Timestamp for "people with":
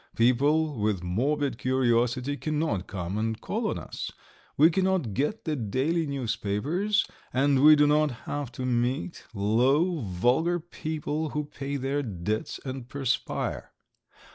0.15-1.03